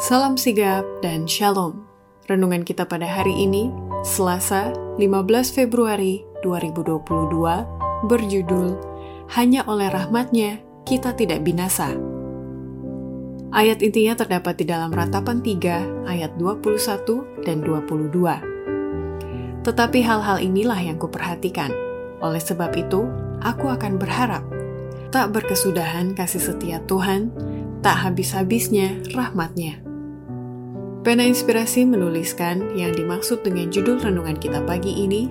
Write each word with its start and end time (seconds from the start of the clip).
Salam 0.00 0.40
sigap 0.40 0.88
dan 1.04 1.28
shalom. 1.28 1.84
Renungan 2.24 2.64
kita 2.64 2.88
pada 2.88 3.04
hari 3.04 3.44
ini, 3.44 3.68
Selasa 4.00 4.72
15 4.96 5.52
Februari 5.52 6.24
2022, 6.40 8.08
berjudul 8.08 8.72
Hanya 9.36 9.60
oleh 9.68 9.92
rahmatnya 9.92 10.64
kita 10.88 11.12
tidak 11.12 11.44
binasa. 11.44 11.92
Ayat 13.52 13.84
intinya 13.84 14.16
terdapat 14.16 14.56
di 14.56 14.64
dalam 14.64 14.96
ratapan 14.96 15.44
3 15.44 16.08
ayat 16.08 16.40
21 16.40 17.44
dan 17.44 17.60
22. 17.60 19.60
Tetapi 19.60 19.98
hal-hal 20.00 20.40
inilah 20.40 20.80
yang 20.80 20.96
kuperhatikan. 20.96 21.68
Oleh 22.24 22.40
sebab 22.40 22.72
itu, 22.80 23.12
aku 23.44 23.68
akan 23.68 24.00
berharap 24.00 24.40
tak 25.12 25.36
berkesudahan 25.36 26.16
kasih 26.16 26.40
setia 26.40 26.80
Tuhan, 26.88 27.28
tak 27.82 27.98
habis-habisnya 27.98 29.02
rahmatnya. 29.12 29.82
Pena 31.02 31.26
Inspirasi 31.26 31.82
menuliskan 31.82 32.78
yang 32.78 32.94
dimaksud 32.94 33.42
dengan 33.42 33.68
judul 33.74 33.98
renungan 33.98 34.38
kita 34.38 34.62
pagi 34.62 35.02
ini, 35.02 35.26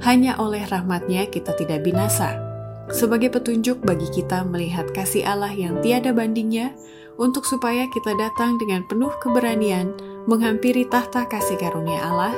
hanya 0.00 0.40
oleh 0.40 0.64
rahmatnya 0.64 1.28
kita 1.28 1.52
tidak 1.60 1.84
binasa, 1.84 2.40
sebagai 2.88 3.28
petunjuk 3.28 3.84
bagi 3.84 4.08
kita 4.08 4.48
melihat 4.48 4.88
kasih 4.96 5.28
Allah 5.28 5.52
yang 5.52 5.76
tiada 5.84 6.16
bandingnya, 6.16 6.72
untuk 7.20 7.44
supaya 7.44 7.84
kita 7.92 8.16
datang 8.16 8.56
dengan 8.56 8.80
penuh 8.88 9.12
keberanian 9.20 9.92
menghampiri 10.24 10.88
tahta 10.88 11.28
kasih 11.28 11.60
karunia 11.60 12.00
Allah 12.00 12.32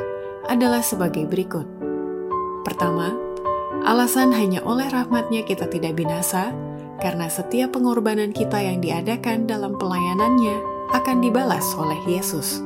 adalah 0.51 0.83
sebagai 0.83 1.23
berikut. 1.23 1.71
Pertama, 2.67 3.15
alasan 3.87 4.35
hanya 4.35 4.59
oleh 4.67 4.91
rahmatnya 4.91 5.47
kita 5.47 5.71
tidak 5.71 5.95
binasa, 5.95 6.51
karena 7.03 7.27
setiap 7.27 7.75
pengorbanan 7.75 8.31
kita 8.31 8.63
yang 8.63 8.79
diadakan 8.79 9.51
dalam 9.51 9.75
pelayanannya 9.75 10.63
akan 10.95 11.19
dibalas 11.19 11.75
oleh 11.75 11.99
Yesus. 12.07 12.63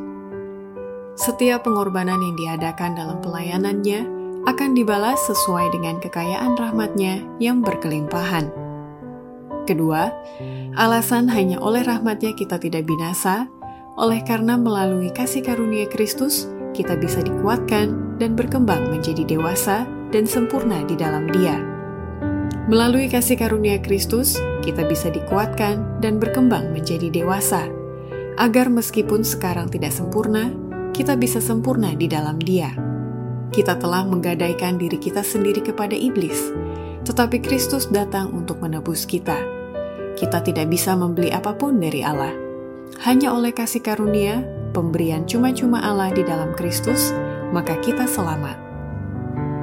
Setiap 1.17 1.65
pengorbanan 1.65 2.21
yang 2.21 2.37
diadakan 2.37 2.93
dalam 2.93 3.19
pelayanannya 3.25 4.05
akan 4.45 4.77
dibalas 4.77 5.17
sesuai 5.25 5.73
dengan 5.73 5.97
kekayaan 5.97 6.53
rahmatnya 6.61 7.25
yang 7.41 7.65
berkelimpahan. 7.65 8.53
Kedua, 9.65 10.13
alasan 10.77 11.27
hanya 11.33 11.57
oleh 11.59 11.83
rahmatnya 11.83 12.37
kita 12.37 12.61
tidak 12.61 12.85
binasa, 12.87 13.49
oleh 13.97 14.21
karena 14.23 14.61
melalui 14.61 15.09
kasih 15.11 15.43
karunia 15.43 15.89
Kristus, 15.89 16.47
kita 16.77 16.95
bisa 17.01 17.25
dikuatkan 17.25 18.21
dan 18.21 18.37
berkembang 18.37 18.93
menjadi 18.93 19.25
dewasa 19.25 19.89
dan 20.13 20.29
sempurna 20.29 20.85
di 20.85 20.95
dalam 20.95 21.27
dia. 21.33 21.76
Melalui 22.67 23.07
kasih 23.07 23.39
karunia 23.39 23.79
Kristus, 23.79 24.35
kita 24.67 24.83
bisa 24.91 25.07
dikuatkan 25.07 26.03
dan 26.03 26.19
berkembang 26.19 26.75
menjadi 26.75 27.07
dewasa, 27.15 27.71
agar 28.37 28.67
meskipun 28.67 29.23
sekarang 29.23 29.71
tidak 29.71 29.95
sempurna, 29.95 30.51
kita 30.91 31.15
bisa 31.15 31.39
sempurna 31.39 31.95
di 31.95 32.11
dalam 32.11 32.43
Dia. 32.43 32.75
Kita 33.55 33.79
telah 33.79 34.03
menggadaikan 34.03 34.83
diri 34.83 34.99
kita 34.99 35.23
sendiri 35.23 35.63
kepada 35.63 35.95
iblis, 35.95 36.51
tetapi 37.07 37.39
Kristus 37.39 37.87
datang 37.87 38.35
untuk 38.35 38.59
menebus 38.59 39.07
kita. 39.07 39.39
Kita 40.19 40.43
tidak 40.43 40.67
bisa 40.67 40.99
membeli 40.99 41.31
apa 41.31 41.55
pun 41.55 41.79
dari 41.79 42.03
Allah. 42.03 42.35
Hanya 43.07 43.31
oleh 43.31 43.55
kasih 43.55 43.85
karunia, 43.85 44.43
pemberian 44.75 45.23
cuma-cuma 45.23 45.79
Allah 45.87 46.11
di 46.11 46.27
dalam 46.27 46.51
Kristus, 46.59 47.15
maka 47.55 47.79
kita 47.79 48.11
selamat. 48.11 48.59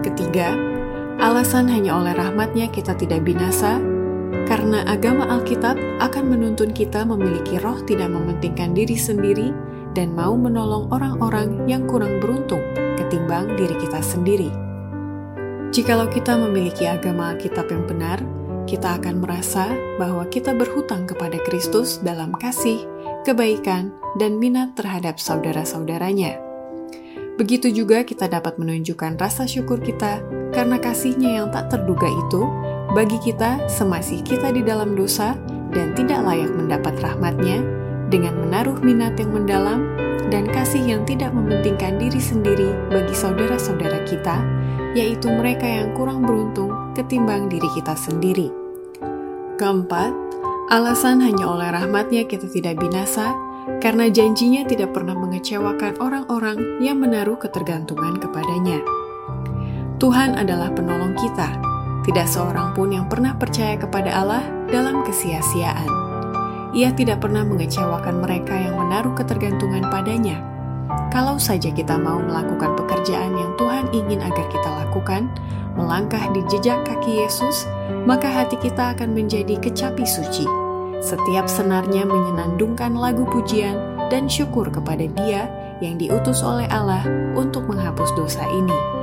Ketiga, 0.07 0.72
alasan 1.21 1.69
hanya 1.69 1.97
oleh 1.97 2.13
rahmatnya 2.15 2.69
kita 2.69 2.97
tidak 2.97 3.25
binasa, 3.25 3.81
karena 4.49 4.85
agama 4.89 5.29
Alkitab 5.29 5.77
akan 6.01 6.23
menuntun 6.29 6.73
kita 6.73 7.05
memiliki 7.05 7.57
roh 7.61 7.81
tidak 7.85 8.09
mementingkan 8.09 8.73
diri 8.73 8.97
sendiri, 8.97 9.49
dan 9.93 10.13
mau 10.17 10.33
menolong 10.33 10.89
orang-orang 10.89 11.69
yang 11.69 11.85
kurang 11.85 12.17
beruntung 12.17 12.61
ketimbang 12.97 13.53
diri 13.53 13.77
kita 13.77 14.01
sendiri. 14.01 14.49
Jikalau 15.73 16.09
kita 16.09 16.37
memiliki 16.37 16.85
agama 16.85 17.33
Alkitab 17.33 17.69
yang 17.69 17.85
benar, 17.89 18.21
kita 18.69 18.97
akan 19.01 19.21
merasa 19.21 19.73
bahwa 19.97 20.25
kita 20.29 20.53
berhutang 20.53 21.05
kepada 21.09 21.37
Kristus 21.41 22.01
dalam 22.01 22.33
kasih, 22.37 22.85
kebaikan, 23.25 23.93
dan 24.21 24.37
minat 24.37 24.77
terhadap 24.77 25.17
saudara-saudaranya. 25.17 26.37
Begitu 27.33 27.73
juga 27.73 28.05
kita 28.05 28.29
dapat 28.29 28.61
menunjukkan 28.61 29.17
rasa 29.17 29.49
syukur 29.49 29.81
kita 29.81 30.21
karena 30.53 30.77
kasihnya 30.77 31.41
yang 31.41 31.47
tak 31.49 31.73
terduga 31.73 32.07
itu 32.07 32.47
bagi 32.93 33.17
kita 33.25 33.65
semasih 33.65 34.21
kita 34.21 34.53
di 34.53 34.61
dalam 34.61 34.93
dosa 34.93 35.33
dan 35.73 35.97
tidak 35.97 36.21
layak 36.21 36.53
mendapat 36.53 36.93
rahmatnya, 37.01 37.65
dengan 38.13 38.37
menaruh 38.45 38.77
minat 38.85 39.17
yang 39.17 39.33
mendalam 39.33 39.89
dan 40.29 40.45
kasih 40.45 40.85
yang 40.85 41.01
tidak 41.09 41.33
mementingkan 41.33 41.97
diri 41.97 42.21
sendiri 42.21 42.69
bagi 42.93 43.17
saudara-saudara 43.17 44.05
kita, 44.05 44.37
yaitu 44.93 45.33
mereka 45.33 45.65
yang 45.65 45.97
kurang 45.97 46.21
beruntung 46.21 46.93
ketimbang 46.93 47.49
diri 47.49 47.65
kita 47.73 47.97
sendiri. 47.97 48.53
Keempat, 49.57 50.13
alasan 50.69 51.25
hanya 51.25 51.49
oleh 51.49 51.73
rahmatnya 51.73 52.29
kita 52.29 52.45
tidak 52.45 52.77
binasa, 52.77 53.33
karena 53.81 54.13
janjinya 54.13 54.69
tidak 54.69 54.93
pernah 54.93 55.17
mengecewakan 55.17 55.97
orang-orang 55.97 56.61
yang 56.85 57.01
menaruh 57.01 57.41
ketergantungan 57.41 58.21
kepadanya. 58.21 58.81
Tuhan 60.01 60.35
adalah 60.35 60.73
penolong 60.73 61.13
kita, 61.13 61.53
tidak 62.03 62.27
seorang 62.27 62.73
pun 62.73 62.91
yang 62.91 63.05
pernah 63.07 63.37
percaya 63.37 63.77
kepada 63.77 64.11
Allah 64.11 64.43
dalam 64.67 65.05
kesia-siaan. 65.05 65.87
Ia 66.73 66.89
tidak 66.97 67.21
pernah 67.21 67.45
mengecewakan 67.45 68.17
mereka 68.17 68.57
yang 68.57 68.73
menaruh 68.75 69.13
ketergantungan 69.13 69.85
padanya. 69.93 70.41
Kalau 71.13 71.37
saja 71.37 71.69
kita 71.69 71.95
mau 72.01 72.17
melakukan 72.17 72.73
pekerjaan 72.73 73.37
yang 73.37 73.53
Tuhan 73.55 73.93
ingin 73.93 74.25
agar 74.25 74.49
kita 74.49 74.69
lakukan, 74.81 75.29
melangkah 75.77 76.25
di 76.33 76.41
jejak 76.49 76.81
kaki 76.89 77.21
Yesus, 77.21 77.69
maka 78.09 78.25
hati 78.25 78.57
kita 78.57 78.97
akan 78.97 79.13
menjadi 79.13 79.61
kecapi 79.61 80.01
suci. 80.01 80.49
Setiap 81.05 81.45
senarnya 81.45 82.09
menyenandungkan 82.09 82.97
lagu 82.97 83.29
pujian 83.29 83.77
dan 84.09 84.25
syukur 84.25 84.73
kepada 84.73 85.05
Dia 85.05 85.45
yang 85.85 86.01
diutus 86.01 86.41
oleh 86.41 86.65
Allah 86.73 87.05
untuk 87.37 87.69
menghapus 87.69 88.09
dosa 88.17 88.41
ini. 88.49 89.02